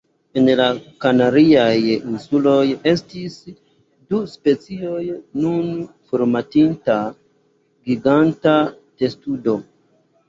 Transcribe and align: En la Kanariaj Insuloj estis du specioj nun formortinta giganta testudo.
En 0.39 0.47
la 0.59 0.65
Kanariaj 1.03 1.89
Insuloj 1.97 2.63
estis 2.91 3.35
du 4.15 4.21
specioj 4.33 5.05
nun 5.45 5.71
formortinta 6.15 6.99
giganta 7.91 8.59
testudo. 9.05 9.59